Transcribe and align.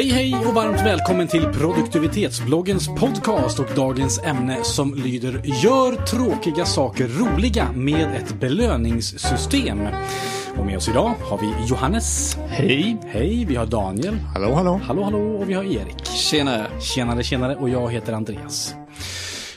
Hej 0.00 0.08
hej 0.08 0.46
och 0.46 0.54
varmt 0.54 0.80
välkommen 0.80 1.28
till 1.28 1.44
produktivitetsbloggens 1.44 2.88
podcast 2.88 3.58
och 3.58 3.66
dagens 3.76 4.18
ämne 4.18 4.58
som 4.62 4.94
lyder 4.94 5.42
Gör 5.44 6.06
tråkiga 6.06 6.64
saker 6.64 7.08
roliga 7.08 7.72
med 7.72 8.14
ett 8.16 8.40
belöningssystem. 8.40 9.78
Och 10.56 10.66
med 10.66 10.76
oss 10.76 10.88
idag 10.88 11.14
har 11.22 11.38
vi 11.38 11.68
Johannes. 11.68 12.36
Hej. 12.48 12.96
Hej, 13.06 13.44
vi 13.48 13.56
har 13.56 13.66
Daniel. 13.66 14.14
Hallå, 14.14 14.54
hallå. 14.54 14.80
Hallå, 14.84 15.02
hallå 15.02 15.18
och 15.18 15.50
vi 15.50 15.54
har 15.54 15.64
Erik. 15.64 16.06
Tjenare. 16.06 16.66
Tjenare, 16.80 17.22
tjenare 17.22 17.56
och 17.56 17.68
jag 17.68 17.92
heter 17.92 18.12
Andreas. 18.12 18.74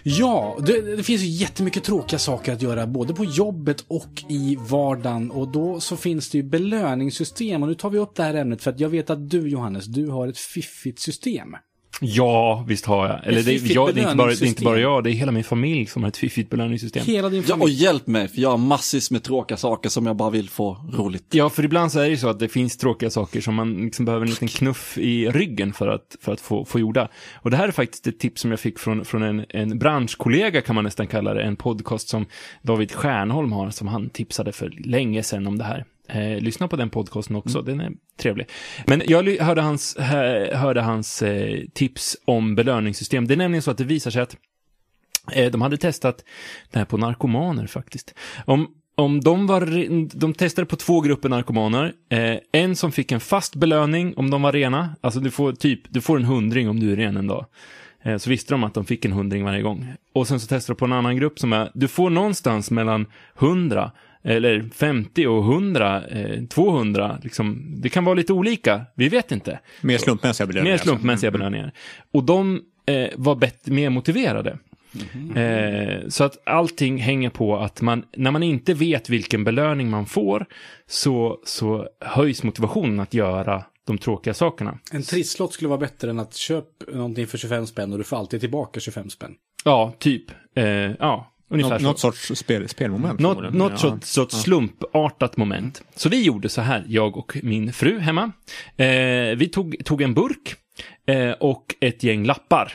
Ja, 0.04 0.58
det, 0.66 0.96
det 0.96 1.04
finns 1.04 1.22
ju 1.22 1.28
jättemycket 1.28 1.84
tråkiga 1.84 2.20
saker 2.20 2.54
att 2.54 2.62
göra 2.62 2.88
både 2.88 3.14
på 3.14 3.26
jobbet 3.26 3.86
och 3.88 4.24
i 4.30 4.58
vardagen 4.70 5.32
och 5.32 5.52
då 5.52 5.80
så 5.80 5.98
finns 5.98 6.30
det 6.30 6.38
ju 6.38 6.44
belöningssystem 6.44 7.64
och 7.64 7.70
nu 7.70 7.76
tar 7.76 7.90
vi 7.90 7.98
upp 7.98 8.16
det 8.16 8.24
här 8.24 8.34
ämnet 8.34 8.62
för 8.62 8.72
att 8.72 8.80
jag 8.80 8.90
vet 8.90 9.10
att 9.10 9.30
du 9.30 9.50
Johannes, 9.50 9.86
du 9.86 10.08
har 10.08 10.28
ett 10.28 10.38
fiffigt 10.38 11.00
system. 11.00 11.56
Ja, 12.02 12.66
visst 12.68 12.86
har 12.86 13.08
jag. 13.08 13.28
Eller 13.28 13.44
det, 13.44 13.52
jag, 13.52 13.96
det, 13.96 14.02
är 14.02 14.04
inte 14.04 14.16
bara, 14.16 14.28
det 14.28 14.42
är 14.42 14.46
inte 14.48 14.64
bara 14.64 14.80
jag, 14.80 15.04
det 15.04 15.10
är 15.10 15.14
hela 15.14 15.32
min 15.32 15.44
familj 15.44 15.86
som 15.86 16.04
har 16.04 16.10
ett 16.10 16.18
fiffigt 16.18 16.50
belöningssystem. 16.50 17.06
Hela 17.06 17.30
din 17.30 17.44
Ja, 17.48 17.54
och 17.54 17.60
familj. 17.60 17.84
hjälp 17.84 18.08
mig, 18.08 18.28
för 18.28 18.42
jag 18.42 18.50
har 18.50 18.58
massvis 18.58 19.12
med 19.12 19.24
tråkiga 19.24 19.58
saker 19.58 19.90
som 19.90 20.06
jag 20.06 20.16
bara 20.16 20.30
vill 20.30 20.50
få 20.50 20.78
roligt. 20.94 21.26
Ja, 21.32 21.50
för 21.50 21.66
ibland 21.66 21.92
så 21.92 22.00
är 22.00 22.04
det 22.04 22.10
ju 22.10 22.18
så 22.18 22.28
att 22.30 22.40
det 22.40 22.48
finns 22.48 22.78
tråkiga 22.78 23.10
saker 23.10 23.42
som 23.42 23.56
man 23.56 23.74
liksom 23.86 24.06
behöver 24.06 24.26
en 24.26 24.30
liten 24.30 24.48
knuff 24.48 24.98
i 24.98 25.30
ryggen 25.30 25.74
för 25.74 25.88
att, 25.88 26.16
för 26.22 26.32
att 26.34 26.42
få, 26.42 26.66
få 26.66 26.80
gjorda. 26.80 27.08
Och 27.36 27.52
det 27.52 27.58
här 27.58 27.68
är 27.68 27.72
faktiskt 27.72 28.08
ett 28.08 28.20
tips 28.20 28.42
som 28.42 28.52
jag 28.52 28.60
fick 28.60 28.80
från, 28.80 29.06
från 29.06 29.24
en, 29.24 29.46
en 29.50 29.80
branschkollega 29.80 30.62
kan 30.62 30.76
man 30.76 30.84
nästan 30.84 31.08
kalla 31.08 31.34
det, 31.34 31.44
en 31.44 31.56
podcast 31.56 32.10
som 32.10 32.26
David 32.62 32.92
Stjärnholm 32.92 33.52
har, 33.52 33.70
som 33.70 33.88
han 33.88 34.10
tipsade 34.10 34.52
för 34.52 34.74
länge 34.86 35.24
sedan 35.24 35.48
om 35.48 35.58
det 35.58 35.64
här. 35.64 35.86
Eh, 36.10 36.40
lyssna 36.40 36.68
på 36.68 36.76
den 36.76 36.90
podcasten 36.90 37.36
också, 37.36 37.62
den 37.62 37.80
är 37.82 37.92
trevlig. 38.18 38.48
Men 38.88 39.02
jag 39.06 39.38
hörde 39.40 39.62
hans, 39.62 39.98
hö- 40.00 40.56
hörde 40.56 40.82
hans 40.82 41.22
eh, 41.22 41.60
tips 41.74 42.18
om 42.26 42.56
belöningssystem. 42.56 43.28
Det 43.28 43.34
är 43.34 43.38
nämligen 43.38 43.62
så 43.62 43.72
att 43.72 43.78
det 43.78 43.84
visar 43.84 44.12
sig 44.12 44.22
att 44.22 44.38
Eh, 45.32 45.52
De 45.52 45.62
hade 45.62 45.78
testat 45.78 46.24
det 46.72 46.80
här 46.80 46.86
på 46.86 46.98
narkomaner 46.98 47.68
faktiskt. 47.68 48.14
Om, 48.46 48.68
om 48.96 49.22
de 49.22 49.48
var, 49.48 49.88
de 50.20 50.34
testade 50.34 50.66
på 50.66 50.76
två 50.76 51.02
grupper 51.02 51.30
narkomaner. 51.30 51.94
Eh, 52.10 52.38
en 52.52 52.76
som 52.76 52.92
fick 52.92 53.12
en 53.12 53.20
fast 53.20 53.56
belöning 53.56 54.14
om 54.18 54.30
de 54.32 54.42
var 54.42 54.52
rena. 54.52 54.96
Alltså 55.02 55.20
du 55.20 55.32
får 55.32 55.54
typ, 55.54 55.82
du 55.90 56.02
får 56.02 56.18
en 56.18 56.24
hundring 56.26 56.70
om 56.70 56.80
du 56.80 56.92
är 56.92 56.96
ren 56.96 57.18
en 57.18 57.28
dag. 57.28 57.46
Eh, 58.04 58.18
så 58.18 58.30
visste 58.30 58.54
de 58.54 58.64
att 58.64 58.74
de 58.74 58.86
fick 58.86 59.06
en 59.06 59.12
hundring 59.12 59.44
varje 59.44 59.62
gång. 59.62 59.94
Och 60.14 60.28
sen 60.28 60.40
så 60.40 60.48
testade 60.48 60.76
de 60.76 60.80
på 60.80 60.86
en 60.86 60.94
annan 60.94 61.18
grupp 61.18 61.40
som 61.40 61.54
är, 61.54 61.72
du 61.74 61.88
får 61.88 62.10
någonstans 62.10 62.72
mellan 62.72 63.06
100 63.40 63.92
eller 64.24 64.70
50 64.76 65.28
och 65.28 65.44
100, 65.44 66.08
eh, 66.08 66.44
200, 66.44 67.20
liksom, 67.24 67.74
det 67.78 67.90
kan 67.90 68.06
vara 68.06 68.16
lite 68.16 68.34
olika, 68.34 68.82
vi 68.96 69.10
vet 69.10 69.32
inte. 69.32 69.60
Mer 69.82 69.98
slumpmässiga 69.98 70.48
belöningar. 70.48 70.74
Mer 70.74 70.78
slumpmässiga 70.78 71.30
alltså. 71.30 71.40
belöningar. 71.40 71.74
Och 72.12 72.24
de 72.24 72.62
eh, 72.86 73.08
var 73.16 73.36
bättre, 73.36 73.72
mer 73.72 73.90
motiverade. 73.90 74.58
Eh, 75.36 76.08
så 76.08 76.24
att 76.24 76.38
allting 76.46 76.98
hänger 76.98 77.30
på 77.30 77.58
att 77.58 77.82
man, 77.82 78.04
när 78.18 78.32
man 78.32 78.44
inte 78.44 78.74
vet 78.74 79.10
vilken 79.10 79.44
belöning 79.44 79.90
man 79.90 80.06
får, 80.06 80.46
så, 80.88 81.40
så 81.46 81.88
höjs 82.00 82.44
motivationen 82.44 83.00
att 83.00 83.14
göra 83.14 83.64
de 83.86 83.98
tråkiga 83.98 84.34
sakerna. 84.34 84.80
En 84.92 85.04
trisslott 85.04 85.54
skulle 85.54 85.68
vara 85.70 85.80
bättre 85.80 86.10
än 86.10 86.20
att 86.20 86.34
köpa 86.34 86.92
någonting 86.92 87.28
för 87.28 87.38
25 87.38 87.68
spänn 87.68 87.92
och 87.92 87.98
du 87.98 88.04
får 88.04 88.18
alltid 88.18 88.40
tillbaka 88.40 88.80
25 88.80 89.10
spänn. 89.10 89.36
Ja, 89.66 89.94
typ. 90.00 90.32
Eh, 90.56 90.66
ja, 90.66 91.33
ungefär 91.54 91.80
så. 91.80 91.84
något 91.86 92.00
sorts 92.00 92.32
spel, 92.36 92.70
spelmoment. 92.70 93.20
Något, 93.20 93.54
något 93.54 93.72
Ja. 93.72 93.78
sorts, 93.78 94.10
sorts 94.12 94.42
slumpartat 94.42 95.38
moment. 95.38 95.84
Så 95.96 96.10
vi 96.10 96.24
gjorde 96.24 96.50
så 96.50 96.62
här, 96.62 96.84
jag 96.88 97.18
och 97.18 97.38
min 97.44 97.74
fru 97.74 98.00
hemma. 98.00 98.32
Eh, 98.78 98.86
vi 99.38 99.50
tog, 99.54 99.76
tog 99.86 100.02
en 100.02 100.14
burk 100.14 100.56
eh, 101.08 101.32
och 101.32 101.66
ett 101.82 102.04
gäng 102.04 102.26
lappar. 102.26 102.74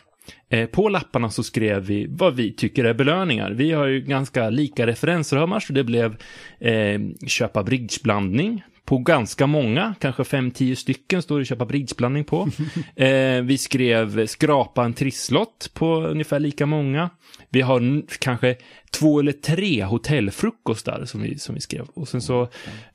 Eh, 0.50 0.66
på 0.66 0.88
lapparna 0.88 1.30
så 1.30 1.42
skrev 1.42 1.82
vi 1.84 2.06
vad 2.10 2.34
vi 2.36 2.52
tycker 2.52 2.84
är 2.84 2.94
belöningar. 2.94 3.50
Vi 3.50 3.72
har 3.72 3.86
ju 3.86 4.00
ganska 4.00 4.50
lika 4.50 4.86
referensramar, 4.86 5.60
så 5.60 5.72
det 5.72 5.84
blev 5.84 6.16
eh, 6.60 7.00
köpa 7.26 7.62
bridgeblandning 7.62 8.62
på 8.88 8.98
ganska 8.98 9.46
många, 9.46 9.94
kanske 10.00 10.22
5-10 10.22 10.74
stycken 10.74 11.22
står 11.22 11.38
det 11.38 11.44
köpa 11.44 11.66
bridgeblandning 11.66 12.24
på. 12.24 12.48
Eh, 12.96 13.42
vi 13.42 13.58
skrev 13.58 14.26
skrapa 14.26 14.84
en 14.84 14.94
trisslott 14.94 15.70
på 15.74 16.00
ungefär 16.00 16.40
lika 16.40 16.66
många. 16.66 17.10
Vi 17.48 17.60
har 17.60 18.02
kanske 18.18 18.56
två 18.90 19.20
eller 19.20 19.32
tre 19.32 19.84
hotellfrukostar 19.84 21.04
som 21.04 21.22
vi, 21.22 21.38
som 21.38 21.54
vi 21.54 21.60
skrev. 21.60 21.86
Och 21.94 22.08
sen 22.08 22.22
så 22.22 22.48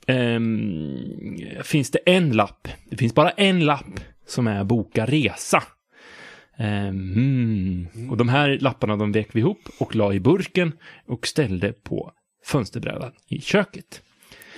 ehm, 0.06 0.98
finns 1.62 1.90
det 1.90 1.98
en 2.06 2.32
lapp. 2.32 2.68
Det 2.90 2.96
finns 2.96 3.14
bara 3.14 3.30
en 3.30 3.64
lapp 3.64 4.00
som 4.26 4.46
är 4.46 4.64
boka 4.64 5.06
resa. 5.06 5.62
Hmm. 6.56 7.88
Och 8.10 8.16
de 8.16 8.28
här 8.28 8.58
lapparna 8.60 8.96
de 8.96 9.12
vek 9.12 9.28
vi 9.32 9.40
ihop 9.40 9.68
och 9.78 9.94
la 9.94 10.12
i 10.12 10.20
burken 10.20 10.72
och 11.06 11.26
ställde 11.26 11.72
på 11.72 12.12
fönsterbrädan 12.44 13.12
i 13.28 13.40
köket. 13.40 14.02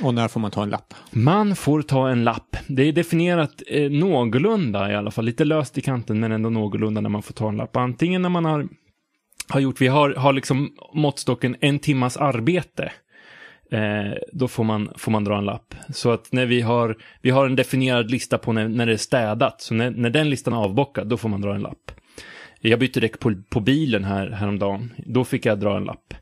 Och 0.02 0.14
när 0.14 0.28
får 0.28 0.40
man 0.40 0.50
ta 0.50 0.62
en 0.62 0.70
lapp? 0.70 0.94
Man 1.10 1.56
får 1.56 1.82
ta 1.82 2.08
en 2.08 2.24
lapp. 2.24 2.56
Det 2.66 2.82
är 2.82 2.92
definierat 2.92 3.62
eh, 3.66 3.90
någorlunda 3.90 4.92
i 4.92 4.94
alla 4.94 5.10
fall, 5.10 5.24
lite 5.24 5.44
löst 5.44 5.78
i 5.78 5.80
kanten 5.80 6.20
men 6.20 6.32
ändå 6.32 6.50
någorlunda 6.50 7.00
när 7.00 7.10
man 7.10 7.22
får 7.22 7.34
ta 7.34 7.48
en 7.48 7.56
lapp. 7.56 7.76
Antingen 7.76 8.22
när 8.22 8.28
man 8.28 8.44
har, 8.44 8.68
har 9.48 9.60
gjort, 9.60 9.80
vi 9.80 9.86
har, 9.86 10.14
har 10.14 10.32
liksom 10.32 10.70
måttstocken 10.94 11.56
en 11.60 11.78
timmas 11.78 12.16
arbete. 12.16 12.92
Eh, 13.72 14.12
då 14.32 14.48
får 14.48 14.64
man, 14.64 14.90
får 14.96 15.12
man 15.12 15.24
dra 15.24 15.38
en 15.38 15.44
lapp. 15.44 15.74
Så 15.88 16.10
att 16.10 16.32
när 16.32 16.46
vi 16.46 16.60
har, 16.60 16.96
vi 17.22 17.30
har 17.30 17.46
en 17.46 17.56
definierad 17.56 18.10
lista 18.10 18.38
på 18.38 18.52
när, 18.52 18.68
när 18.68 18.86
det 18.86 18.92
är 18.92 18.96
städat, 18.96 19.60
så 19.60 19.74
när, 19.74 19.90
när 19.90 20.10
den 20.10 20.30
listan 20.30 20.52
är 20.52 20.56
avbockad, 20.56 21.08
då 21.08 21.16
får 21.16 21.28
man 21.28 21.40
dra 21.40 21.54
en 21.54 21.62
lapp. 21.62 21.90
Jag 22.60 22.78
bytte 22.78 23.00
däck 23.00 23.18
på, 23.18 23.34
på 23.48 23.60
bilen 23.60 24.04
här, 24.04 24.30
häromdagen, 24.30 24.92
då 25.06 25.24
fick 25.24 25.46
jag 25.46 25.60
dra 25.60 25.76
en 25.76 25.84
lapp. 25.84 26.14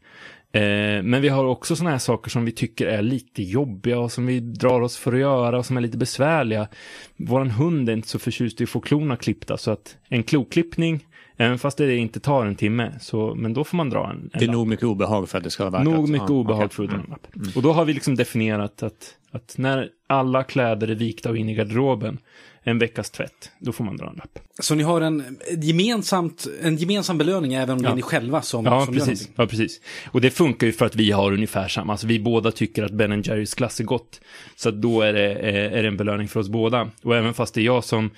Eh, 0.54 1.02
men 1.02 1.22
vi 1.22 1.28
har 1.28 1.44
också 1.44 1.76
sådana 1.76 1.90
här 1.90 1.98
saker 1.98 2.30
som 2.30 2.44
vi 2.44 2.52
tycker 2.52 2.86
är 2.86 3.02
lite 3.02 3.42
jobbiga 3.42 3.98
och 3.98 4.12
som 4.12 4.26
vi 4.26 4.40
drar 4.40 4.80
oss 4.80 4.96
för 4.96 5.12
att 5.12 5.20
göra 5.20 5.58
och 5.58 5.66
som 5.66 5.76
är 5.76 5.80
lite 5.80 5.98
besvärliga. 5.98 6.68
Vår 7.16 7.44
hund 7.44 7.88
är 7.88 7.92
inte 7.92 8.08
så 8.08 8.18
förtjust 8.18 8.60
i 8.60 8.64
att 8.64 8.70
få 8.70 8.80
klorna 8.80 9.16
klippta 9.16 9.56
så 9.56 9.70
att 9.70 9.96
en 10.08 10.22
kloklippning, 10.22 11.06
även 11.36 11.58
fast 11.58 11.78
det 11.78 11.96
inte 11.96 12.20
tar 12.20 12.46
en 12.46 12.54
timme, 12.56 12.92
så, 13.00 13.34
men 13.34 13.54
då 13.54 13.64
får 13.64 13.76
man 13.76 13.90
dra 13.90 14.10
en, 14.10 14.16
en 14.16 14.30
Det 14.32 14.38
är 14.44 14.46
lapp. 14.46 14.52
nog 14.54 14.66
mycket 14.66 14.84
obehag 14.84 15.28
för 15.28 15.38
att 15.38 15.44
det 15.44 15.50
ska 15.50 15.62
vara 15.70 15.70
värt 15.84 15.84
Nog 15.94 16.08
mycket 16.08 16.28
ja, 16.28 16.34
obehag 16.34 16.64
okej. 16.64 16.76
för 16.76 16.82
att 16.84 16.90
dra 16.90 16.96
en 16.96 17.04
Mm. 17.04 17.10
lapp. 17.44 17.56
Och 17.56 17.62
då 17.62 17.72
har 17.72 17.84
vi 17.84 17.92
liksom 17.92 18.14
definierat 18.14 18.82
att, 18.82 19.14
att 19.30 19.54
när 19.58 19.88
alla 20.06 20.42
kläder 20.44 20.88
är 20.88 20.94
vikta 20.94 21.30
och 21.30 21.36
in 21.36 21.48
i 21.48 21.54
garderoben, 21.54 22.18
en 22.66 22.78
veckas 22.78 23.10
tvätt, 23.10 23.50
då 23.58 23.72
får 23.72 23.84
man 23.84 23.96
dra 23.96 24.08
en 24.10 24.16
lapp. 24.16 24.38
Så 24.60 24.74
ni 24.74 24.82
har 24.82 25.00
en, 25.00 25.38
gemensamt, 25.58 26.46
en 26.62 26.76
gemensam 26.76 27.18
belöning 27.18 27.54
även 27.54 27.70
om 27.76 27.82
det 27.82 27.88
Ja. 27.88 27.92
är 27.92 27.96
ni 27.96 28.02
själva 28.02 28.42
som, 28.42 28.64
Ja, 28.64 28.84
som 28.84 28.94
gör 28.94 29.00
precis. 29.00 29.28
någonting? 29.28 29.34
ja, 29.36 29.46
precis. 29.46 29.80
Och 30.10 30.20
det 30.20 30.30
funkar 30.30 30.66
ju 30.66 30.72
för 30.72 30.86
att 30.86 30.96
vi 30.96 31.10
har 31.10 31.32
ungefär 31.32 31.68
samma. 31.68 31.92
Alltså 31.92 32.06
vi 32.06 32.20
båda 32.20 32.50
tycker 32.52 32.82
att 32.84 32.92
Ben 32.92 33.22
Jerrys 33.22 33.54
glass 33.54 33.80
är 33.80 33.84
gott. 33.84 34.20
Så 34.56 34.68
att 34.68 34.82
då 34.82 35.02
är 35.02 35.12
det, 35.12 35.32
är 35.34 35.70
är 35.70 35.82
det 35.82 35.88
en 35.88 35.96
belöning 35.96 36.28
för 36.28 36.40
oss 36.40 36.48
båda. 36.48 36.90
Och 37.02 37.16
även 37.16 37.34
fast 37.34 37.54
det 37.54 37.60
är 37.60 37.64
jag 37.64 37.84
som, 37.84 38.10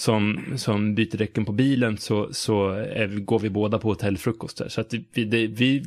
som, 0.00 0.40
som 0.56 0.94
byter 0.94 1.16
däcken 1.16 1.44
på 1.44 1.52
bilen 1.52 1.98
så, 1.98 2.28
så 2.32 2.68
är, 2.70 3.06
går 3.20 3.38
vi 3.38 3.50
båda 3.50 3.78
på 3.78 3.88
hotellfrukost. 3.88 4.56
Där. 4.58 4.68
Så 4.68 4.80
att 4.80 4.94
vi, 5.12 5.24
det, 5.24 5.46
vi 5.46 5.84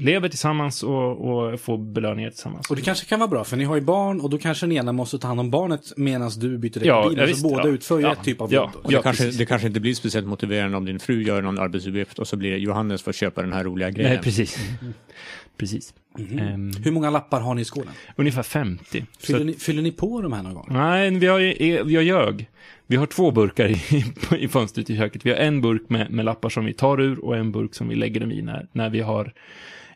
lever 0.00 0.28
tillsammans 0.28 0.82
och, 0.82 1.52
och 1.52 1.60
får 1.60 1.78
belöningar 1.78 2.30
tillsammans. 2.30 2.70
Och 2.70 2.76
det 2.76 2.82
kanske 2.82 3.06
kan 3.06 3.18
vara 3.20 3.28
bra, 3.30 3.44
för 3.44 3.56
ni 3.56 3.64
har 3.64 3.74
ju 3.76 3.80
barn 3.80 4.20
och 4.20 4.30
då 4.30 4.38
kanske 4.38 4.66
den 4.66 4.72
ena 4.76 4.92
måste 4.92 5.18
ta 5.18 5.26
hand 5.26 5.40
om 5.40 5.50
barnet 5.50 5.92
medan 5.96 6.30
du 6.36 6.58
byter 6.58 6.72
däck 6.72 6.86
Ja, 6.86 7.02
på 7.02 7.08
bilen. 7.08 7.20
ja, 7.20 7.26
så 7.26 7.32
visst, 7.32 7.42
båda 7.42 7.68
ja. 7.68 7.74
utför 7.74 7.98
ju 7.98 8.02
Ja, 8.02 8.12
ett 8.12 8.24
typ 8.24 8.40
av 8.40 8.52
ja. 8.52 8.60
jobb. 8.60 8.70
Och 8.82 8.90
det, 8.90 8.94
Ja, 8.96 9.02
kanske, 9.02 9.30
det 9.30 9.46
kanske 9.46 9.68
inte 9.68 9.80
blir 9.80 9.94
speciellt 9.94 10.26
motiverande 10.26 10.76
om 10.76 10.84
din 10.84 10.98
fru 10.98 11.22
gör 11.22 11.42
någon 11.42 11.58
arbetsuppgift 11.58 12.18
och 12.18 12.28
så 12.28 12.36
blir 12.36 12.50
det 12.50 12.58
Johannes 12.58 13.02
får 13.02 13.12
köpa 13.12 13.42
den 13.42 13.52
här 13.52 13.64
roliga 13.64 13.90
grejen. 13.90 14.12
Nej, 14.12 14.22
precis. 14.22 14.58
Precis. 15.56 15.94
Ehm, 16.38 16.70
Hur 16.84 16.90
många 16.90 17.10
lappar 17.10 17.40
har 17.40 17.54
ni 17.54 17.60
i 17.62 17.64
skålen? 17.64 17.92
ungefär 18.16 18.42
50. 18.42 19.06
Så 19.18 19.26
Fyller, 19.26 19.40
att- 19.40 19.46
ni, 19.46 19.52
fyller 19.54 19.82
ni 19.82 19.92
på 19.92 20.22
de 20.22 20.32
här 20.32 20.42
någon 20.42 20.54
gång? 20.54 20.66
Nej, 20.70 21.10
vi 21.10 21.26
har, 21.26 21.38
vi 21.84 21.94
har 21.96 22.02
ljög. 22.02 22.48
Vi 22.86 22.96
har 22.96 23.06
två 23.06 23.30
burkar 23.30 23.68
i, 23.68 24.04
i 24.44 24.48
fönstret 24.48 24.90
i 24.90 24.96
köket. 24.96 25.26
Vi 25.26 25.30
har 25.30 25.36
en 25.36 25.60
burk 25.60 25.82
med, 25.88 26.10
med 26.10 26.24
lappar 26.24 26.48
som 26.48 26.64
vi 26.64 26.72
tar 26.72 27.00
ur 27.00 27.18
och 27.24 27.36
en 27.36 27.52
burk 27.52 27.74
som 27.74 27.88
vi 27.88 27.94
lägger 27.94 28.20
dem 28.20 28.32
i 28.32 28.42
när, 28.42 28.66
när 28.72 28.90
vi 28.90 29.00
har 29.00 29.32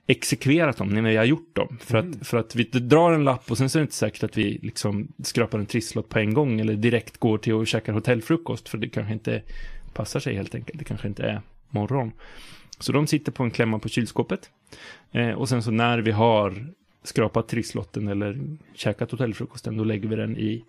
exekverat 0.06 0.76
dem, 0.76 0.88
när 0.88 1.02
vi 1.02 1.16
har 1.16 1.25
gjort 1.25 1.56
dem. 1.56 1.78
För, 1.81 1.99
att, 1.99 2.26
för 2.26 2.38
att 2.38 2.54
vi 2.54 2.62
drar 2.64 3.12
en 3.12 3.25
lapp 3.25 3.50
och 3.50 3.58
sen 3.58 3.70
så 3.70 3.78
är 3.78 3.81
det 3.81 3.84
inte 3.84 3.94
säkert 3.94 4.22
att 4.22 4.37
vi 4.37 4.58
liksom 4.62 5.08
skrapar 5.25 5.58
en 5.58 5.66
trisslott 5.66 6.08
på 6.08 6.19
en 6.19 6.34
gång 6.34 6.61
eller 6.61 6.75
direkt 6.75 7.19
går 7.19 7.38
till 7.38 7.52
och 7.54 7.66
käkar 7.66 7.93
hotellfrukost 7.93 8.69
för 8.69 8.78
det 8.78 8.88
kanske 8.88 9.12
inte 9.12 9.43
passar 9.94 10.20
sig 10.20 10.34
helt 10.34 10.54
enkelt. 10.54 10.78
Det 10.78 10.84
kanske 10.84 11.08
inte 11.08 11.22
är 11.22 11.40
morgon. 11.70 12.12
Så 12.80 12.92
de 12.92 13.06
sitter 13.06 13.32
på 13.32 13.42
en 13.42 13.50
klämma 13.50 13.78
på 13.78 13.88
kylskåpet. 13.88 14.50
Eh, 15.12 15.30
och 15.30 15.48
sen 15.48 15.62
så 15.62 15.70
när 15.70 15.98
vi 15.98 16.10
har 16.10 16.66
skrapat 17.04 17.48
trisslotten 17.48 18.08
eller 18.08 18.40
käkat 18.75 19.10
hotellfrukosten, 19.10 19.76
då 19.76 19.84
lägger 19.84 20.08
vi 20.08 20.16
den 20.16 20.36
i, 20.36 20.64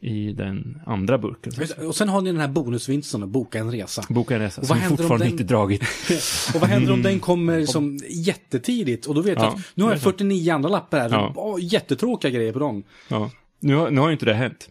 i 0.00 0.32
den 0.32 0.80
andra 0.86 1.18
burken. 1.18 1.52
Och 1.88 1.96
sen 1.96 2.08
har 2.08 2.20
ni 2.20 2.32
den 2.32 2.40
här 2.40 2.48
bonusvinsten 2.48 3.22
att 3.22 3.28
boka 3.28 3.58
en 3.58 3.70
resa. 3.72 4.02
Boka 4.08 4.34
en 4.34 4.40
resa, 4.40 4.60
Och 4.60 4.66
som 4.66 4.74
vad 4.74 4.78
vi 4.78 4.82
händer 4.82 4.92
om 4.94 4.96
fortfarande 4.98 5.24
den- 5.24 5.32
inte 5.32 5.44
dragit. 5.44 5.82
Och 6.54 6.60
vad 6.60 6.70
händer 6.70 6.92
om 6.92 7.02
den 7.02 7.20
kommer 7.20 7.66
som 7.66 7.98
jättetidigt? 8.08 9.06
Och 9.06 9.14
då 9.14 9.20
vet 9.20 9.38
jag 9.38 9.44
Ja, 9.44 9.48
att 9.48 9.60
nu 9.74 9.84
har 9.84 9.90
jag 9.90 10.00
49 10.00 10.52
andra 10.52 10.68
lappar 10.68 10.98
här. 11.00 11.10
Ja. 11.10 11.58
Jättetråkiga 11.60 12.30
grejer 12.30 12.52
på 12.52 12.58
dem. 12.58 12.82
Ja. 13.08 13.30
Nu, 13.60 13.74
har, 13.74 13.90
nu 13.90 14.00
har 14.00 14.08
ju 14.08 14.12
inte 14.12 14.26
det 14.26 14.34
hänt. 14.34 14.68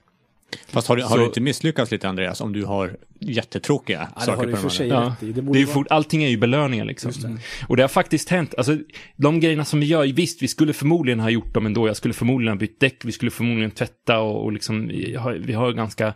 Fast 0.68 0.88
har, 0.88 0.96
du- 0.96 1.02
har 1.04 1.10
Så- 1.10 1.18
du 1.18 1.26
inte 1.26 1.42
misslyckats 1.42 1.92
lite 1.92 2.10
Andreas 2.10 2.42
om 2.42 2.54
du 2.54 2.66
har 2.66 2.98
jättetråkiga 3.20 4.08
Ja, 4.16 4.20
det 4.20 4.26
saker 4.26 4.46
har 4.46 4.52
på 4.52 4.58
för 4.58 4.70
sig? 4.70 4.88
Ja. 4.88 5.16
Det 5.20 5.32
Det 5.42 5.62
är 5.62 5.66
fort, 5.66 5.88
allting 5.90 6.24
är 6.24 6.28
ju 6.30 6.38
belöningar 6.38 6.86
liksom. 6.86 7.12
Det. 7.22 7.38
Och 7.68 7.78
det 7.78 7.84
har 7.84 7.88
faktiskt 7.88 8.30
hänt. 8.30 8.56
Alltså, 8.58 8.78
de 9.16 9.40
grejerna 9.40 9.66
som 9.66 9.80
vi 9.80 9.86
gör, 9.86 10.06
visst, 10.06 10.42
vi 10.42 10.48
skulle 10.48 10.74
förmodligen 10.74 11.20
ha 11.20 11.30
gjort 11.30 11.54
dem 11.54 11.66
ändå. 11.66 11.88
Jag 11.88 11.96
skulle 11.98 12.14
förmodligen 12.14 12.54
ha 12.54 12.60
bytt 12.60 12.80
däck, 12.80 12.98
vi 13.06 13.12
skulle 13.12 13.32
förmodligen 13.32 13.72
tvätta 13.72 14.20
och, 14.20 14.44
och 14.44 14.52
liksom, 14.52 14.88
vi 14.88 15.16
har, 15.16 15.34
vi 15.34 15.54
har 15.54 15.72
ganska 15.72 16.14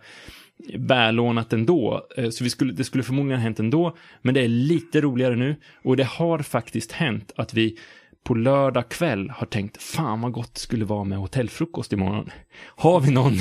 vällånat 0.74 1.54
ändå. 1.54 2.08
Eh, 2.18 2.30
Så 2.30 2.44
vi 2.44 2.50
skulle, 2.50 2.74
det 2.74 2.84
skulle 2.84 3.04
förmodligen 3.04 3.40
ha 3.40 3.44
hänt 3.44 3.60
ändå. 3.60 3.98
Men 4.22 4.34
det 4.34 4.42
är 4.42 4.48
lite 4.48 5.02
roligare 5.02 5.36
nu. 5.36 5.56
Och 5.84 5.98
det 5.98 6.04
har 6.04 6.40
faktiskt 6.40 6.92
hänt 6.92 7.32
att 7.36 7.54
vi 7.54 7.78
på 8.25 8.33
lördag 8.33 8.89
kväll 8.89 9.30
har 9.30 9.45
tänkt, 9.45 9.83
fan 9.83 10.22
vad 10.22 10.31
gott 10.31 10.54
det 10.54 10.60
skulle 10.60 10.86
vara 10.86 11.04
med 11.04 11.18
hotellfrukost 11.18 11.94
imorgon. 11.94 12.30
Har 12.66 13.00
vi 13.00 13.12
någon, 13.12 13.33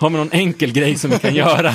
har 0.00 0.10
vi 0.10 0.16
någon 0.16 0.32
enkel 0.32 0.72
grej 0.72 0.96
som 0.96 1.10
vi 1.10 1.18
kan 1.18 1.34
göra? 1.34 1.72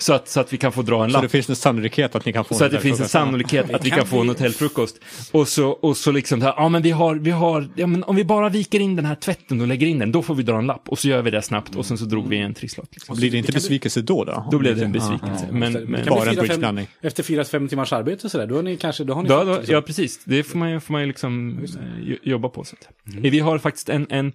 Så 0.00 0.12
att, 0.12 0.28
så 0.28 0.40
att 0.40 0.52
vi 0.52 0.56
kan 0.56 0.72
få 0.72 0.82
dra 0.82 1.04
en 1.04 1.10
Så 1.10 1.12
lapp. 1.14 1.22
det 1.22 1.28
finns 1.28 1.50
en 1.50 1.56
sannolikhet 1.56 2.14
att 2.14 2.24
ni 2.24 2.32
kan 2.32 2.44
få 2.44 2.54
Så 2.54 2.64
en 2.64 2.66
att 2.66 2.72
det 2.72 2.80
finns 2.80 3.00
en 3.00 3.08
sannolikhet 3.08 3.74
att 3.74 3.86
vi 3.86 3.90
kan 3.90 4.06
få 4.06 4.20
en 4.20 4.28
hotellfrukost. 4.28 4.96
Och 5.32 5.48
så, 5.48 5.68
och 5.68 5.96
så 5.96 6.12
liksom, 6.12 6.40
så 6.40 6.46
här, 6.46 6.54
ja 6.56 6.68
men 6.68 6.82
vi 6.82 6.90
har, 6.90 7.14
vi 7.14 7.30
har, 7.30 7.68
ja 7.74 7.86
men 7.86 8.04
om 8.04 8.16
vi 8.16 8.24
bara 8.24 8.48
viker 8.48 8.80
in 8.80 8.96
den 8.96 9.04
här 9.04 9.14
tvätten 9.14 9.60
och 9.60 9.66
lägger 9.66 9.86
in 9.86 9.98
den, 9.98 10.12
då 10.12 10.22
får 10.22 10.34
vi 10.34 10.42
dra 10.42 10.58
en 10.58 10.66
lapp. 10.66 10.88
Och 10.88 10.98
så 10.98 11.08
gör 11.08 11.22
vi 11.22 11.30
det 11.30 11.42
snabbt 11.42 11.74
och 11.76 11.86
sen 11.86 11.98
så 11.98 12.04
drog 12.04 12.28
vi 12.28 12.38
en 12.38 12.54
trisslott. 12.54 12.88
Liksom. 12.92 13.16
Blir 13.16 13.30
det 13.30 13.38
inte 13.38 13.52
besvikelse 13.52 14.00
då? 14.02 14.24
Då, 14.24 14.48
Då 14.50 14.58
blev 14.58 14.76
det 14.76 14.84
en 14.84 14.94
Ja. 14.94 15.00
besvikelse. 15.00 15.46
Det 15.46 15.52
Men, 15.58 15.72
men, 15.72 16.06
Bara 16.08 16.30
en 16.30 16.36
bridgeblandning. 16.36 16.86
Efter 17.00 17.22
fyra, 17.22 17.44
fem 17.44 17.68
timmars 17.68 17.92
arbete 17.92 18.28
sådär, 18.28 18.46
då, 18.46 18.54
har 18.56 18.62
ni 18.62 18.76
kanske, 18.76 19.04
då 19.04 19.14
har 19.14 19.22
ni 19.22 19.28
då, 19.28 19.44
då, 19.44 19.54
liksom- 19.56 19.74
ja, 19.74 19.82
precis. 19.82 20.20
Det 20.24 20.42
får 20.42 20.58
man 20.58 20.70
ju, 20.70 20.80
får 20.80 20.92
man 20.92 21.00
ju 21.00 21.06
liksom 21.06 21.58
eh, 21.64 21.64
jo- 22.02 22.16
jobba 22.22 22.48
på. 22.48 22.64
Så 22.64 22.76
att. 22.80 22.88
Vi 23.04 23.38
har 23.38 23.58
faktiskt 23.58 23.88
en, 23.88 24.06
en, 24.10 24.32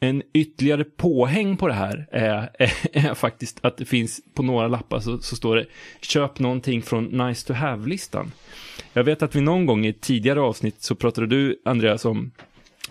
en 0.00 0.22
ytterligare 0.32 0.84
påhäng 0.84 1.56
på 1.56 1.68
det 1.68 1.74
här. 1.74 2.08
Är, 2.10 2.50
är, 2.58 2.72
är 2.92 3.14
faktiskt 3.14 3.58
att 3.62 3.76
det 3.76 3.84
finns 3.84 4.20
på 4.34 4.42
några 4.42 4.68
lappar 4.68 5.00
så, 5.00 5.18
så 5.18 5.36
står 5.36 5.56
det 5.56 5.66
köp 6.00 6.38
någonting 6.38 6.82
från 6.82 7.04
nice 7.04 7.46
to 7.46 7.52
have-listan. 7.52 8.32
Jag 8.92 9.04
vet 9.04 9.22
att 9.22 9.34
vi 9.34 9.40
någon 9.40 9.66
gång 9.66 9.86
i 9.86 9.88
ett 9.88 10.00
tidigare 10.00 10.40
avsnitt 10.40 10.82
så 10.82 10.94
pratade 10.94 11.26
du, 11.26 11.62
Andreas, 11.64 12.04
om 12.04 12.30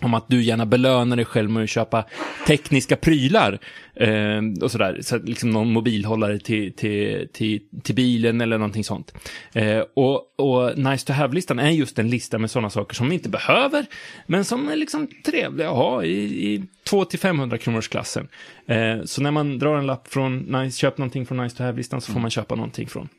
om 0.01 0.13
att 0.13 0.25
du 0.27 0.43
gärna 0.43 0.65
belönar 0.65 1.15
dig 1.15 1.25
själv 1.25 1.49
med 1.49 1.63
att 1.63 1.69
köpa 1.69 2.05
tekniska 2.47 2.95
prylar. 2.95 3.59
Eh, 3.95 4.41
och 4.61 4.71
sådär, 4.71 4.99
så 5.01 5.17
liksom 5.17 5.49
någon 5.49 5.73
mobilhållare 5.73 6.39
till, 6.39 6.73
till, 6.73 7.27
till, 7.33 7.61
till 7.83 7.95
bilen 7.95 8.41
eller 8.41 8.57
någonting 8.57 8.83
sånt. 8.83 9.13
Eh, 9.53 9.79
och, 9.95 10.39
och 10.39 10.77
Nice 10.77 11.05
to 11.07 11.13
have-listan 11.13 11.59
är 11.59 11.69
just 11.69 11.99
en 11.99 12.09
lista 12.09 12.37
med 12.37 12.51
sådana 12.51 12.69
saker 12.69 12.95
som 12.95 13.09
vi 13.09 13.13
inte 13.13 13.29
behöver, 13.29 13.85
men 14.27 14.45
som 14.45 14.69
är 14.69 14.75
liksom 14.75 15.07
trevliga 15.25 15.69
att 15.69 15.75
ha 15.75 16.03
i, 16.03 16.53
i 16.53 16.63
200-500 16.89 17.57
kronors 17.57 17.87
klassen. 17.87 18.27
Eh, 18.67 19.03
så 19.05 19.21
när 19.21 19.31
man 19.31 19.59
drar 19.59 19.77
en 19.77 19.85
lapp 19.85 20.07
från 20.07 20.37
nice, 20.37 20.77
köp 20.77 20.97
någonting 20.97 21.25
från 21.25 21.37
Nice 21.37 21.57
to 21.57 21.63
have-listan 21.63 22.01
så 22.01 22.11
får 22.11 22.19
man 22.19 22.31
köpa 22.31 22.55
någonting 22.55 22.87
från, 22.87 23.09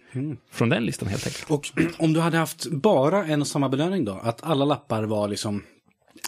från 0.51 0.69
den 0.69 0.85
listan 0.85 1.09
helt 1.09 1.27
enkelt. 1.27 1.51
Och 1.51 1.69
om 1.99 2.13
du 2.13 2.21
hade 2.21 2.39
haft 2.39 2.71
bara 2.71 3.25
en 3.25 3.41
och 3.41 3.47
samma 3.47 3.69
belöning 3.69 4.05
då? 4.05 4.21
Att 4.23 4.45
alla 4.45 4.65
lappar 4.65 5.05
var 5.05 5.29
liksom... 5.29 5.63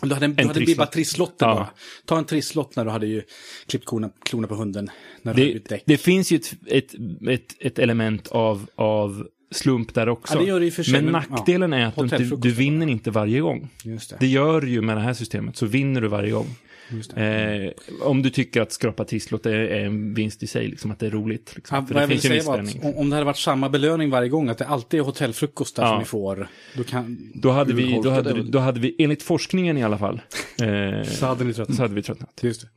Du 0.02 0.14
hade, 0.14 0.24
en, 0.26 0.34
du 0.36 0.46
hade 0.46 0.74
bara 0.76 0.86
trisslotter 0.86 1.46
Ja. 1.46 1.54
bara. 1.54 1.68
Ta 2.04 2.18
en 2.18 2.24
trisslott 2.24 2.76
när 2.76 2.84
du 2.84 2.90
hade 2.90 3.06
ju 3.06 3.22
klippt 3.66 3.88
klorna, 3.88 4.10
klorna 4.24 4.48
på 4.48 4.54
hunden. 4.54 4.90
När 5.22 5.34
du 5.34 5.42
hade 5.42 5.52
Det, 5.52 5.68
däck. 5.68 5.82
det 5.86 5.96
finns 5.96 6.32
ju 6.32 6.36
ett, 6.36 6.52
ett, 6.66 6.94
ett, 7.28 7.54
ett 7.60 7.78
element 7.78 8.28
av, 8.28 8.66
av 8.74 9.26
slump 9.50 9.94
där 9.94 10.08
också. 10.08 10.42
Ja, 10.42 10.60
men 10.92 11.04
nackdelen 11.04 11.72
är 11.72 11.86
att 11.86 12.10
du, 12.18 12.36
du 12.36 12.50
vinner 12.50 12.86
inte 12.86 13.10
varje 13.10 13.40
gång. 13.40 13.68
Det. 13.84 14.16
Det 14.20 14.26
gör 14.26 14.62
ju 14.62 14.80
med 14.82 14.96
det 14.96 15.00
här 15.00 15.14
systemet, 15.14 15.56
så 15.56 15.66
vinner 15.66 16.00
du 16.00 16.08
varje 16.08 16.30
gång. 16.30 16.46
Just 16.90 17.14
det. 17.14 17.22
Eh, 17.22 17.72
om 18.02 18.22
du 18.22 18.30
tycker 18.30 18.60
att 18.62 18.72
skrapa 18.72 19.04
trisslott 19.04 19.46
är, 19.46 19.50
är 19.52 19.84
en 19.84 20.14
vinst 20.14 20.42
i 20.42 20.46
sig, 20.46 20.68
liksom, 20.68 20.90
att 20.90 20.98
det 20.98 21.06
är 21.06 21.10
roligt. 21.10 21.52
Liksom. 21.56 21.76
Ja, 21.76 21.86
För 21.86 21.94
vad 21.94 22.00
det 22.00 22.02
jag 22.02 22.08
vill 22.08 22.20
finns 22.20 22.32
ju 22.32 22.36
en 22.36 22.42
säga 22.44 22.62
viss 22.62 22.74
var 22.76 22.90
att 22.90 22.96
om, 22.96 23.10
det 23.10 23.16
hade 23.16 23.24
varit 23.26 23.36
samma 23.36 23.68
belöning 23.68 24.10
varje 24.10 24.28
gång, 24.28 24.48
att 24.48 24.58
det 24.58 24.66
alltid 24.66 25.00
är 25.00 25.04
hotellfrukostar 25.04 25.82
Ja. 25.82 25.88
som 25.88 25.98
ni 25.98 26.04
får, 26.04 26.48
då, 26.76 26.84
kan, 26.84 27.32
Då 27.34 27.50
hade, 27.50 27.72
vi, 27.74 28.00
då, 28.04 28.10
hade, 28.10 28.42
då 28.42 28.58
hade 28.58 28.80
vi, 28.80 28.96
enligt 28.98 29.22
forskningen 29.22 29.78
i 29.78 29.82
alla 29.84 29.98
fall, 29.98 30.20
eh, 30.62 31.02
så 31.08 31.26
hade 31.26 31.44
ni 31.44 31.54
tröttnat. 31.54 31.76
så 31.76 31.82
hade 31.82 31.94
vi 31.94 32.02
tröttnat. 32.02 32.40
Just 32.42 32.60
det. 32.60 32.68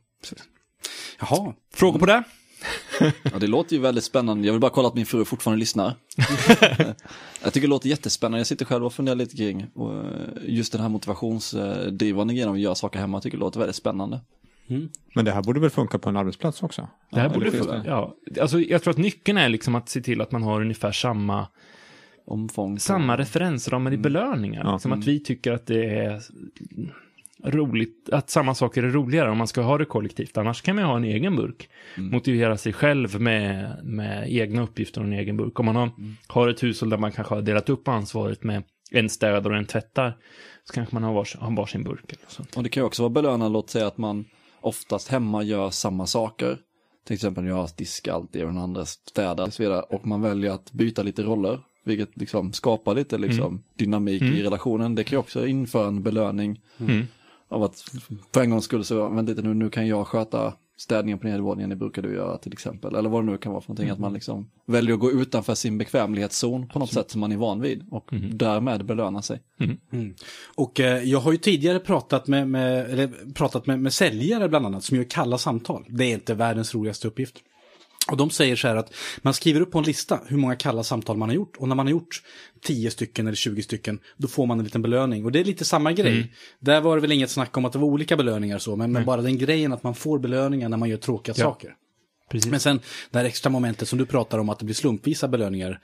Jaha. 1.20 1.54
Frågor 1.74 1.98
på 1.98 2.06
det? 2.06 2.22
Ja, 3.22 3.38
det 3.40 3.46
låter 3.46 3.76
ju 3.76 3.82
väldigt 3.82 4.04
spännande. 4.04 4.46
Jag 4.46 4.52
vill 4.52 4.60
bara 4.60 4.70
kolla 4.70 4.88
att 4.88 4.94
min 4.94 5.06
fru 5.06 5.24
fortfarande 5.24 5.58
lyssnar. 5.60 5.94
jag 7.42 7.52
tycker 7.52 7.60
det 7.60 7.66
låter 7.66 7.88
jättespännande. 7.88 8.38
Jag 8.38 8.46
sitter 8.46 8.64
själv 8.64 8.84
och 8.86 8.92
funderar 8.92 9.16
lite 9.16 9.36
kring 9.36 9.66
och 9.74 9.94
eh, 9.94 10.04
just 10.46 10.72
den 10.72 10.80
här 10.80 10.88
motivationsdrivande 10.88 12.34
grejen 12.34 12.48
om 12.48 12.54
att 12.54 12.60
göra 12.60 12.74
saker 12.74 12.98
hemma. 12.98 13.16
Jag 13.16 13.22
tycker 13.22 13.36
det 13.36 13.40
låter 13.44 13.58
väldigt 13.58 13.76
spännande. 13.76 14.20
Men 15.14 15.24
det 15.24 15.30
här 15.32 15.42
borde 15.42 15.60
väl 15.60 15.70
funka 15.70 15.98
på 15.98 16.08
en 16.08 16.16
arbetsplats 16.16 16.62
också? 16.62 16.88
Det 17.10 17.20
här 17.20 17.28
Ja, 17.28 17.34
borde 17.34 17.50
funka. 17.50 17.82
Ja, 17.86 18.14
alltså, 18.40 18.60
jag 18.60 18.82
tror 18.82 18.90
att 18.90 18.98
nyckeln 18.98 19.38
är 19.38 19.48
liksom 19.48 19.74
att 19.74 19.88
se 19.88 20.00
till 20.00 20.20
att 20.20 20.32
man 20.32 20.42
har 20.42 20.60
ungefär 20.60 20.92
samma 20.92 21.46
Omfång. 22.24 22.78
samma 22.78 23.16
referensramar 23.18 23.92
i 23.92 23.96
belöningar. 23.96 24.62
Ja. 24.64 24.78
Som 24.78 24.92
att 24.92 25.04
vi 25.04 25.20
tycker 25.20 25.52
att 25.52 25.66
det 25.66 25.84
är 25.96 26.22
roligt, 27.44 28.08
att 28.12 28.30
samma 28.30 28.54
saker 28.54 28.82
är 28.82 28.90
roligare 28.90 29.30
om 29.30 29.38
man 29.38 29.46
ska 29.46 29.60
ha 29.60 29.78
det 29.78 29.84
kollektivt. 29.84 30.36
Annars 30.36 30.62
kan 30.62 30.76
man 30.76 30.84
ha 30.84 30.96
en 30.96 31.04
egen 31.04 31.36
burk. 31.36 31.68
Motivera 31.96 32.56
sig 32.56 32.72
själv 32.72 33.20
med, 33.20 33.78
med 33.84 34.32
egna 34.32 34.62
uppgifter 34.62 35.00
och 35.00 35.06
en 35.06 35.12
egen 35.12 35.36
burk. 35.36 35.60
Om 35.60 35.66
man 35.66 35.76
har, 35.76 35.90
har 36.26 36.48
ett 36.48 36.62
hushåll 36.62 36.90
där 36.90 36.98
man 36.98 37.12
kanske 37.12 37.34
har 37.34 37.42
delat 37.42 37.68
upp 37.68 37.88
ansvaret 37.88 38.44
med 38.44 38.62
en 38.90 39.08
städar 39.08 39.50
och 39.50 39.56
en 39.56 39.66
tvättar. 39.66 40.16
Så 40.64 40.72
kanske 40.72 40.94
man 40.94 41.02
har 41.02 41.12
varsin, 41.12 41.40
har 41.40 41.56
varsin 41.56 41.82
burk 41.82 42.12
eller 42.12 42.28
sånt. 42.28 42.56
Och 42.56 42.62
det 42.62 42.68
kan 42.68 42.80
ju 42.80 42.86
också 42.86 43.02
vara 43.02 43.10
belönande, 43.10 43.48
låt 43.48 43.70
säga 43.70 43.86
att 43.86 43.98
man 43.98 44.24
oftast 44.60 45.08
hemma 45.08 45.42
gör 45.42 45.70
samma 45.70 46.06
saker. 46.06 46.58
Till 47.06 47.14
exempel 47.14 47.46
jag 47.46 47.68
diskar 47.76 48.12
alltid 48.12 48.42
och 48.42 48.48
den 48.48 48.58
andra 48.58 48.84
städar 48.84 49.46
och 49.46 49.52
så 49.52 49.62
vidare. 49.62 49.80
Och 49.82 50.06
man 50.06 50.22
väljer 50.22 50.50
att 50.50 50.72
byta 50.72 51.02
lite 51.02 51.22
roller. 51.22 51.60
Vilket 51.84 52.16
liksom 52.16 52.52
skapar 52.52 52.94
lite 52.94 53.18
liksom 53.18 53.62
dynamik 53.76 54.22
i 54.22 54.42
relationen. 54.42 54.94
Det 54.94 55.04
kan 55.04 55.16
ju 55.16 55.20
också 55.20 55.46
införa 55.46 55.88
en 55.88 56.02
belöning. 56.02 56.60
Mm. 56.78 57.06
Av 57.52 57.62
att 57.62 57.84
för 58.34 58.42
en 58.42 58.50
gångs 58.50 58.64
skull 58.64 58.84
så, 58.84 59.08
vänta 59.08 59.30
lite 59.30 59.42
nu, 59.42 59.54
nu 59.54 59.70
kan 59.70 59.86
jag 59.86 60.06
sköta 60.06 60.54
städningen 60.76 61.18
på 61.18 61.26
nedervåningen, 61.26 61.70
det 61.70 61.76
brukar 61.76 62.02
du 62.02 62.14
göra 62.14 62.38
till 62.38 62.52
exempel. 62.52 62.94
Eller 62.94 63.08
vad 63.08 63.26
det 63.26 63.30
nu 63.30 63.38
kan 63.38 63.52
vara 63.52 63.62
för 63.62 63.68
någonting, 63.68 63.90
att 63.90 63.98
man 63.98 64.12
liksom 64.12 64.50
väljer 64.66 64.94
att 64.94 65.00
gå 65.00 65.10
utanför 65.10 65.54
sin 65.54 65.78
bekvämlighetszon 65.78 66.68
på 66.68 66.78
något 66.78 66.92
sätt 66.92 67.10
som 67.10 67.20
man 67.20 67.32
är 67.32 67.36
van 67.36 67.60
vid. 67.60 67.86
Och 67.90 68.10
därmed 68.32 68.84
belöna 68.84 69.22
sig. 69.22 69.40
Och 70.54 70.80
eh, 70.80 71.02
jag 71.02 71.18
har 71.18 71.32
ju 71.32 71.38
tidigare 71.38 71.78
pratat 71.78 72.26
med, 72.26 72.48
med, 72.48 72.90
eller, 72.90 73.32
pratat 73.34 73.66
med, 73.66 73.80
med 73.80 73.92
säljare 73.92 74.48
bland 74.48 74.66
annat 74.66 74.84
som 74.84 74.96
gör 74.96 75.04
kalla 75.04 75.38
samtal. 75.38 75.84
Det 75.88 76.04
är 76.04 76.14
inte 76.14 76.34
världens 76.34 76.74
roligaste 76.74 77.08
uppgift. 77.08 77.36
Och 78.10 78.16
de 78.16 78.30
säger 78.30 78.56
så 78.56 78.68
här 78.68 78.76
att 78.76 78.94
man 79.22 79.34
skriver 79.34 79.60
upp 79.60 79.70
på 79.70 79.78
en 79.78 79.84
lista 79.84 80.20
hur 80.26 80.36
många 80.36 80.56
kalla 80.56 80.82
samtal 80.84 81.16
man 81.16 81.28
har 81.28 81.36
gjort. 81.36 81.56
Och 81.56 81.68
när 81.68 81.74
man 81.74 81.86
har 81.86 81.90
gjort 81.90 82.22
10 82.62 82.90
stycken 82.90 83.26
eller 83.26 83.36
20 83.36 83.62
stycken, 83.62 83.98
då 84.16 84.28
får 84.28 84.46
man 84.46 84.58
en 84.58 84.64
liten 84.64 84.82
belöning. 84.82 85.24
Och 85.24 85.32
det 85.32 85.40
är 85.40 85.44
lite 85.44 85.64
samma 85.64 85.92
grej. 85.92 86.32
Där 86.60 86.80
var 86.80 86.96
det 86.96 87.00
väl 87.02 87.12
inget 87.12 87.30
snack 87.30 87.56
om 87.56 87.64
att 87.64 87.72
det 87.72 87.78
var 87.78 87.86
olika 87.86 88.16
belöningar 88.16 88.58
så, 88.58 88.76
men, 88.76 88.92
men 88.92 89.04
bara 89.04 89.22
den 89.22 89.38
grejen 89.38 89.72
att 89.72 89.82
man 89.82 89.94
får 89.94 90.18
belöningar 90.18 90.68
när 90.68 90.76
man 90.76 90.88
gör 90.88 90.96
tråkiga 90.96 91.34
Ja. 91.38 91.44
saker. 91.44 91.74
Precis. 92.30 92.50
Men 92.50 92.60
sen 92.60 92.80
det 93.10 93.18
här 93.18 93.24
extra 93.24 93.50
momentet 93.50 93.88
som 93.88 93.98
du 93.98 94.06
pratar 94.06 94.38
om 94.38 94.48
att 94.48 94.58
det 94.58 94.64
blir 94.64 94.74
slumpvisa 94.74 95.28
belöningar. 95.28 95.80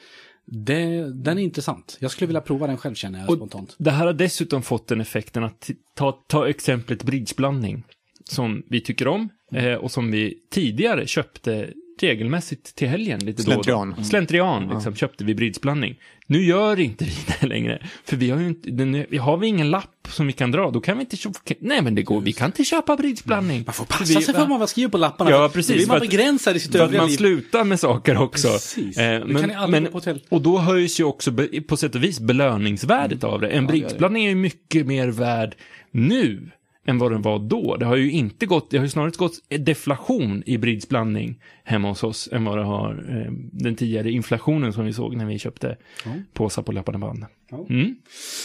Det, 0.47 1.13
den 1.23 1.39
är 1.39 1.43
intressant. 1.43 1.97
Jag 2.01 2.11
skulle 2.11 2.27
vilja 2.27 2.41
prova 2.41 2.67
den 2.67 2.77
själv 2.77 2.95
känner 2.95 3.19
jag 3.19 3.31
Och 3.31 3.37
spontant. 3.37 3.75
Det 3.79 3.91
här 3.91 4.07
har 4.07 4.13
dessutom 4.13 4.63
fått 4.63 4.87
den 4.87 5.01
effekten 5.01 5.45
att 5.45 5.71
ta, 5.95 6.13
ta 6.29 6.49
exemplet 6.49 7.03
bridgeblandning. 7.03 7.83
Som 8.25 8.63
vi 8.71 8.81
tycker 8.81 9.09
om 9.09 9.29
eh, 9.53 9.75
och 9.75 9.91
som 9.91 10.11
vi 10.11 10.35
tidigare 10.51 11.07
köpte 11.07 11.71
regelmässigt 12.03 12.75
till 12.75 12.89
helgen 12.89 13.21
lite 13.21 13.43
Slentrian. 13.43 13.95
då. 13.99 14.05
Slentrian, 14.05 14.69
liksom, 14.75 14.95
köpte 14.95 15.25
vi 15.25 15.35
bridgeblandning. 15.35 15.95
Nu 16.27 16.45
gör 16.45 16.81
inte 16.81 17.05
vi 17.05 17.13
det 17.41 17.47
längre. 17.47 17.83
För 18.05 18.17
vi 18.17 18.31
har 18.31 18.41
ju 18.41 18.47
inte, 18.47 18.71
den, 18.71 18.95
har 19.21 19.37
vi 19.37 19.47
ingen 19.47 19.71
lapp 19.71 20.09
som 20.09 20.27
vi 20.27 20.33
kan 20.33 20.51
dra, 20.51 20.71
då 20.71 20.81
kan 20.81 20.97
vi 20.99 21.01
inte 21.01 21.17
köpa, 21.17 21.39
nej 21.61 21.83
men 21.83 21.95
det 21.95 22.03
går, 22.03 22.21
vi 22.21 22.33
kan 22.33 22.47
inte 22.47 22.65
köpa 22.65 22.97
bridgeblandning. 22.97 23.63
Man 23.67 23.75
får 23.75 23.85
passa 23.85 24.05
vi- 24.19 24.25
sig 24.25 24.35
för 24.35 24.47
vad 24.47 24.59
man 24.59 24.69
skriver 24.69 24.89
på 24.91 24.99
lapparna. 24.99 25.31
Ja, 25.31 25.51
precis, 25.55 25.73
Då 25.73 25.77
blir 25.79 25.87
man 25.89 26.01
begränsad 26.01 26.57
i 26.57 26.61
sitt 26.61 26.75
övriga 26.75 27.03
man 27.03 27.11
liv. 27.11 27.17
slutar 27.17 27.65
med 27.65 27.81
saker 27.81 28.19
också. 28.23 28.49
Precis. 28.49 28.99
Eh, 28.99 29.27
Det 29.27 29.35
kan 29.41 29.49
ni 29.49 29.55
aldrig 29.55 29.83
gå 29.85 29.89
på 29.91 29.97
hotell. 29.99 30.21
och 30.29 30.43
då 30.43 30.59
höjs 30.59 31.01
ju 31.01 31.05
också 31.05 31.31
be, 31.31 31.49
på 31.61 31.77
sätt 31.77 31.95
och 31.95 32.05
vis 32.05 32.21
belöningsvärdet 32.21 33.25
av 33.25 33.41
det. 33.41 33.49
En 33.49 33.65
det. 33.65 33.69
bridgeblandning 33.73 34.25
är 34.25 34.29
ju 34.29 34.35
mycket 34.35 34.87
mer 34.87 35.09
värd 35.09 35.55
nu 35.91 36.51
än 36.89 36.99
vad 36.99 37.13
den 37.13 37.23
var 37.23 37.39
då. 37.39 37.77
Det 37.77 37.87
har 37.87 37.97
ju 37.97 38.11
inte 38.11 38.47
gått, 38.47 38.71
det 38.71 38.77
har 38.77 38.85
ju 38.85 38.91
snarare 38.91 39.11
gått 39.11 39.33
deflation 39.49 40.43
i 40.47 40.59
bridgeblandning 40.59 41.41
hemma 41.65 41.89
hos 41.89 42.03
oss 42.05 42.29
än 42.33 42.45
vad 42.45 42.59
det 42.59 42.65
har 42.65 42.91
eh, 43.09 43.33
den 43.53 43.77
tidigare 43.77 44.11
inflationen 44.11 44.73
som 44.73 44.85
vi 44.85 44.93
såg 44.93 45.17
när 45.17 45.27
vi 45.27 45.39
köpte 45.39 45.77
påsar 46.33 46.63
på 46.63 46.73
löpande 46.73 46.99
band. 46.99 47.27
Ja. 47.51 47.67
Mm. 47.71 47.97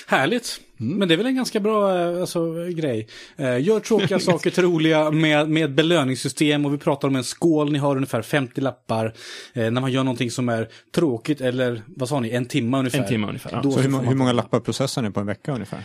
Härligt. 0.07 0.61
Men 0.77 1.07
det 1.07 1.13
är 1.13 1.17
väl 1.17 1.25
en 1.25 1.35
ganska 1.35 1.59
bra 1.59 1.99
eh, 1.99 2.21
alltså, 2.21 2.53
grej. 2.69 3.07
Eh, 3.37 3.57
Gör 3.61 3.79
tråkiga 3.79 4.19
saker 4.29 4.49
till 4.49 4.63
roliga 4.63 5.11
med, 5.11 5.49
med 5.49 5.73
belöningssystem 5.73 6.65
och 6.65 6.73
vi 6.73 6.77
pratar 6.77 7.07
om 7.07 7.15
en 7.15 7.23
skål. 7.23 7.71
Ni 7.71 7.79
har 7.79 7.95
ungefär 7.95 8.21
50 8.21 8.61
lappar. 8.61 9.13
Eh, 9.53 9.71
när 9.71 9.81
man 9.81 9.91
gör 9.91 10.03
någonting 10.03 10.31
som 10.31 10.49
är 10.49 10.69
tråkigt 10.95 11.41
eller 11.41 11.81
vad 11.87 12.09
sa 12.09 12.19
ni, 12.19 12.29
en 12.29 12.45
timme 12.45 12.77
ungefär. 12.77 12.99
En 12.99 13.07
timme 13.07 13.27
ungefär, 13.27 13.51
ja. 13.51 13.61
Då 13.63 13.71
Så 13.71 13.79
hur, 13.79 13.99
hur 13.99 14.15
många 14.15 14.33
lappar 14.33 14.59
processar 14.59 15.01
ni 15.01 15.11
på 15.11 15.19
en 15.19 15.25
vecka 15.25 15.53
ungefär? 15.53 15.83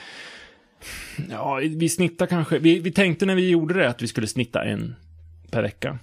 Ja, 1.30 1.61
vi 1.62 1.88
snittar 1.88 2.26
kanske, 2.26 2.58
vi, 2.58 2.78
vi 2.78 2.92
tänkte 2.92 3.26
när 3.26 3.35
vi 3.35 3.49
gjorde 3.50 3.75
det 3.75 3.88
att 3.88 4.02
vi 4.02 4.06
skulle 4.06 4.26
snitta 4.26 4.64
en 4.64 4.94
per 5.50 5.62
vecka. 5.62 5.99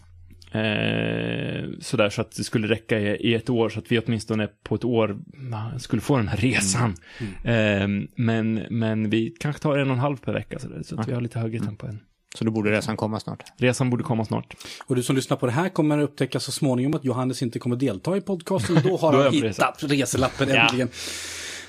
Eh, 0.51 1.69
sådär 1.79 2.09
så 2.09 2.21
att 2.21 2.31
det 2.35 2.43
skulle 2.43 2.67
räcka 2.67 2.99
i, 2.99 3.03
i 3.03 3.33
ett 3.33 3.49
år 3.49 3.69
så 3.69 3.79
att 3.79 3.91
vi 3.91 3.99
åtminstone 3.99 4.47
på 4.63 4.75
ett 4.75 4.83
år 4.83 5.17
skulle 5.77 6.01
få 6.01 6.17
den 6.17 6.27
här 6.27 6.37
resan. 6.37 6.95
Eh, 7.43 7.87
men, 8.15 8.53
men 8.69 9.09
vi 9.09 9.35
kanske 9.39 9.61
tar 9.61 9.77
en 9.77 9.87
och 9.87 9.93
en 9.93 9.99
halv 9.99 10.17
per 10.17 10.33
vecka 10.33 10.59
så, 10.59 10.67
där, 10.67 10.83
så 10.83 11.01
att 11.01 11.07
vi 11.07 11.13
har 11.13 11.21
lite 11.21 11.39
högre 11.39 11.59
tempo 11.59 11.87
än. 11.87 11.99
Så 12.37 12.43
då 12.43 12.51
borde 12.51 12.71
resan 12.71 12.97
komma 12.97 13.19
snart. 13.19 13.43
Resan 13.57 13.89
borde 13.89 14.03
komma 14.03 14.25
snart. 14.25 14.55
Och 14.85 14.95
du 14.95 15.03
som 15.03 15.15
lyssnar 15.15 15.37
på 15.37 15.45
det 15.45 15.51
här 15.51 15.69
kommer 15.69 15.99
upptäcka 15.99 16.39
så 16.39 16.51
småningom 16.51 16.93
att 16.93 17.05
Johannes 17.05 17.41
inte 17.41 17.59
kommer 17.59 17.75
delta 17.75 18.17
i 18.17 18.21
podcasten. 18.21 18.77
Då 18.83 18.97
har 18.97 19.11
Då 19.17 19.23
han 19.23 19.33
hittat 19.33 19.83
reselappen 19.83 20.49
Ja. 20.49 20.87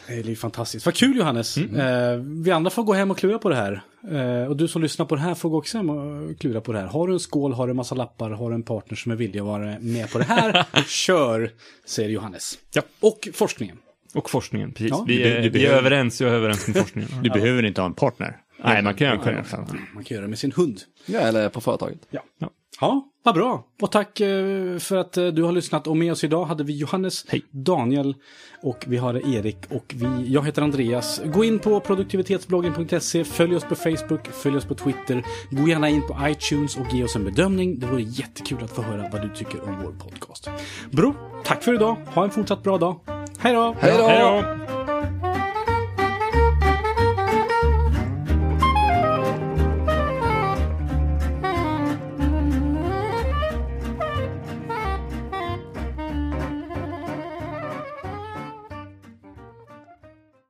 Det 0.08 0.14
är 0.14 0.22
ju 0.22 0.36
fantastiskt. 0.36 0.86
Vad 0.86 0.94
kul 0.94 1.16
Johannes. 1.16 1.56
Mm. 1.56 1.80
Eh, 1.80 2.42
vi 2.44 2.50
andra 2.50 2.70
får 2.70 2.82
gå 2.82 2.92
hem 2.92 3.10
och 3.10 3.18
klura 3.18 3.38
på 3.38 3.48
det 3.48 3.56
här. 3.56 3.82
Eh, 4.10 4.48
och 4.48 4.56
du 4.56 4.68
som 4.68 4.82
lyssnar 4.82 5.06
på 5.06 5.14
det 5.14 5.20
här 5.20 5.34
får 5.34 5.48
gå 5.50 5.58
också 5.58 5.78
hem 5.78 5.90
och 5.90 6.38
klura 6.38 6.60
på 6.60 6.72
det 6.72 6.78
här. 6.78 6.86
Har 6.86 7.06
du 7.08 7.12
en 7.12 7.20
skål, 7.20 7.52
har 7.52 7.66
du 7.66 7.70
en 7.70 7.76
massa 7.76 7.94
lappar, 7.94 8.30
har 8.30 8.48
du 8.50 8.54
en 8.54 8.62
partner 8.62 8.96
som 8.96 9.12
är 9.12 9.16
villig 9.16 9.38
att 9.40 9.46
vara 9.46 9.76
med 9.80 10.10
på 10.12 10.18
det 10.18 10.24
här, 10.24 10.64
kör, 10.86 11.50
säger 11.86 12.08
Johannes. 12.10 12.58
Ja. 12.74 12.82
Och 13.00 13.28
forskningen. 13.34 13.76
Och 14.14 14.30
forskningen, 14.30 14.72
precis. 14.72 14.90
Ja, 14.90 15.04
vi, 15.08 15.16
du- 15.16 15.22
är, 15.24 15.42
du 15.42 15.48
vi 15.48 15.58
är 15.64 15.68
behöver- 15.68 15.78
överens, 15.78 16.20
jag 16.20 16.30
är 16.30 16.34
överens 16.34 16.66
med 16.68 16.76
forskningen. 16.76 17.10
Du 17.22 17.30
behöver 17.30 17.62
inte 17.64 17.80
ha 17.80 17.86
en 17.86 17.94
partner. 17.94 18.36
Nej, 18.64 18.82
man 18.82 18.94
kan 18.94 19.06
göra 19.06 19.16
det 19.36 19.44
själv. 19.44 19.64
Man 19.94 20.04
kan 20.04 20.14
göra 20.14 20.22
det 20.24 20.28
med 20.30 20.38
sin 20.38 20.52
hund. 20.52 20.80
Ja, 21.06 21.20
eller 21.20 21.48
på 21.48 21.60
företaget. 21.60 21.98
Ja. 22.10 22.20
Ja. 22.38 22.50
Ja, 22.80 23.04
vad 23.22 23.34
bra. 23.34 23.64
Och 23.82 23.92
tack 23.92 24.20
eh, 24.20 24.78
för 24.78 24.96
att 24.96 25.16
eh, 25.16 25.26
du 25.26 25.42
har 25.42 25.52
lyssnat. 25.52 25.86
Och 25.86 25.96
med 25.96 26.12
oss 26.12 26.24
idag 26.24 26.44
hade 26.44 26.64
vi 26.64 26.78
Johannes, 26.78 27.24
Hej. 27.28 27.44
Daniel 27.50 28.14
och 28.62 28.84
vi 28.86 28.96
har 28.96 29.34
Erik 29.36 29.56
och 29.70 29.94
vi, 29.96 30.32
jag 30.32 30.46
heter 30.46 30.62
Andreas. 30.62 31.20
Gå 31.24 31.44
in 31.44 31.58
på 31.58 31.80
produktivitetsbloggen.se, 31.80 33.24
följ 33.24 33.56
oss 33.56 33.64
på 33.64 33.74
Facebook, 33.74 34.26
följ 34.26 34.56
oss 34.56 34.64
på 34.64 34.74
Twitter. 34.74 35.24
Gå 35.50 35.68
gärna 35.68 35.88
in 35.88 36.02
på 36.06 36.16
iTunes 36.22 36.76
och 36.76 36.94
ge 36.94 37.04
oss 37.04 37.16
en 37.16 37.24
bedömning. 37.24 37.78
Det 37.78 37.86
vore 37.86 38.02
jättekul 38.02 38.64
att 38.64 38.70
få 38.70 38.82
höra 38.82 39.08
vad 39.12 39.22
du 39.22 39.28
tycker 39.34 39.62
om 39.62 39.82
vår 39.82 39.92
podcast. 39.92 40.50
Bro, 40.90 41.14
tack 41.44 41.62
för 41.62 41.74
idag. 41.74 41.96
Ha 42.06 42.24
en 42.24 42.30
fortsatt 42.30 42.62
bra 42.62 42.78
dag. 42.78 43.00
Hej 43.38 43.54
då! 43.54 43.76
Hej 43.80 43.94
då! 43.98 44.04
Hej 44.04 44.20
då! 44.68 44.75